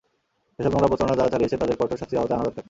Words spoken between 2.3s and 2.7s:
আনা দরকার।